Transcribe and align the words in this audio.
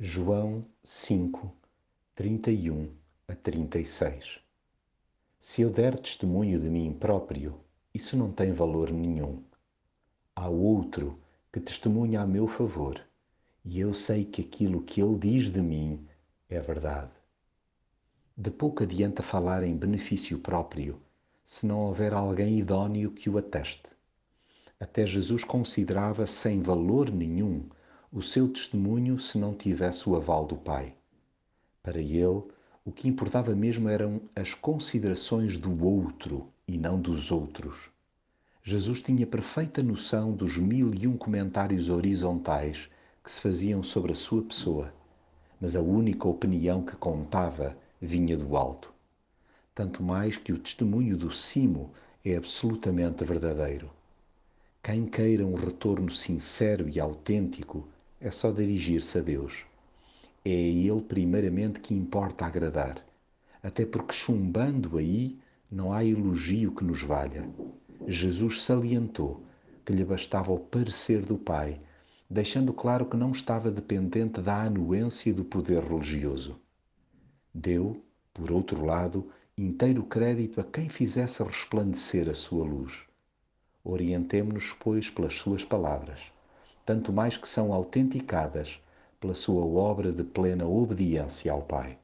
João 0.00 0.64
5, 0.84 1.52
31 2.14 2.88
a 3.26 3.34
36 3.34 4.38
Se 5.40 5.62
eu 5.62 5.70
der 5.70 5.98
testemunho 5.98 6.60
de 6.60 6.70
mim 6.70 6.92
próprio, 6.92 7.58
isso 7.92 8.16
não 8.16 8.30
tem 8.30 8.52
valor 8.52 8.92
nenhum. 8.92 9.42
Há 10.36 10.48
outro 10.48 11.18
que 11.52 11.58
testemunha 11.58 12.20
a 12.20 12.26
meu 12.28 12.46
favor, 12.46 13.04
e 13.64 13.80
eu 13.80 13.92
sei 13.92 14.24
que 14.24 14.40
aquilo 14.40 14.84
que 14.84 15.00
ele 15.00 15.18
diz 15.18 15.52
de 15.52 15.60
mim 15.60 16.06
é 16.48 16.60
verdade. 16.60 17.10
De 18.36 18.52
pouco 18.52 18.84
adianta 18.84 19.20
falar 19.20 19.64
em 19.64 19.76
benefício 19.76 20.38
próprio, 20.38 21.02
se 21.44 21.66
não 21.66 21.80
houver 21.80 22.14
alguém 22.14 22.56
idôneo 22.56 23.10
que 23.10 23.28
o 23.28 23.36
ateste. 23.36 23.90
Até 24.78 25.04
Jesus 25.04 25.42
considerava 25.42 26.24
sem 26.24 26.62
valor 26.62 27.10
nenhum 27.10 27.68
o 28.10 28.22
seu 28.22 28.48
testemunho 28.48 29.18
se 29.18 29.36
não 29.36 29.54
tivesse 29.54 30.08
o 30.08 30.16
aval 30.16 30.46
do 30.46 30.56
Pai. 30.56 30.94
Para 31.82 32.00
ele, 32.00 32.42
o 32.82 32.90
que 32.90 33.06
importava 33.06 33.54
mesmo 33.54 33.86
eram 33.86 34.22
as 34.34 34.54
considerações 34.54 35.58
do 35.58 35.84
outro 35.84 36.48
e 36.66 36.78
não 36.78 36.98
dos 36.98 37.30
outros. 37.30 37.90
Jesus 38.62 39.02
tinha 39.02 39.26
perfeita 39.26 39.82
noção 39.82 40.32
dos 40.32 40.56
mil 40.56 40.94
e 40.94 41.06
um 41.06 41.18
comentários 41.18 41.90
horizontais 41.90 42.88
que 43.22 43.30
se 43.30 43.42
faziam 43.42 43.82
sobre 43.82 44.12
a 44.12 44.16
sua 44.16 44.42
pessoa, 44.42 44.90
mas 45.60 45.76
a 45.76 45.82
única 45.82 46.26
opinião 46.26 46.82
que 46.82 46.96
contava 46.96 47.76
vinha 48.00 48.38
do 48.38 48.56
alto. 48.56 48.90
Tanto 49.74 50.02
mais 50.02 50.34
que 50.34 50.52
o 50.52 50.58
testemunho 50.58 51.14
do 51.14 51.30
cimo 51.30 51.90
é 52.24 52.36
absolutamente 52.36 53.22
verdadeiro. 53.22 53.90
Quem 54.82 55.04
queira 55.04 55.44
um 55.44 55.54
retorno 55.54 56.10
sincero 56.10 56.88
e 56.88 56.98
autêntico 56.98 57.86
é 58.20 58.30
só 58.30 58.50
dirigir-se 58.50 59.18
a 59.18 59.20
Deus. 59.20 59.64
É 60.44 60.50
a 60.50 60.52
Ele 60.52 61.00
primeiramente 61.02 61.78
que 61.78 61.94
importa 61.94 62.46
agradar, 62.46 63.04
até 63.62 63.86
porque 63.86 64.12
chumbando 64.12 64.98
aí 64.98 65.38
não 65.70 65.92
há 65.92 66.04
elogio 66.04 66.72
que 66.74 66.82
nos 66.82 67.02
valha. 67.02 67.48
Jesus 68.06 68.62
salientou 68.62 69.42
que 69.84 69.92
lhe 69.92 70.04
bastava 70.04 70.52
o 70.52 70.58
parecer 70.58 71.24
do 71.24 71.38
Pai, 71.38 71.80
deixando 72.28 72.72
claro 72.72 73.06
que 73.06 73.16
não 73.16 73.30
estava 73.30 73.70
dependente 73.70 74.40
da 74.40 74.62
anuência 74.62 75.32
do 75.32 75.44
poder 75.44 75.82
religioso. 75.82 76.60
Deu, 77.54 78.02
por 78.34 78.50
outro 78.50 78.84
lado, 78.84 79.30
inteiro 79.56 80.02
crédito 80.02 80.60
a 80.60 80.64
quem 80.64 80.88
fizesse 80.88 81.42
resplandecer 81.42 82.28
a 82.28 82.34
sua 82.34 82.64
luz. 82.64 83.00
Orientemo-nos, 83.84 84.72
pois, 84.78 85.08
pelas 85.08 85.34
suas 85.34 85.64
palavras 85.64 86.20
tanto 86.88 87.12
mais 87.12 87.36
que 87.36 87.46
são 87.46 87.74
autenticadas 87.74 88.80
pela 89.20 89.34
sua 89.34 89.62
obra 89.62 90.10
de 90.10 90.24
plena 90.24 90.66
obediência 90.66 91.52
ao 91.52 91.60
Pai. 91.60 91.98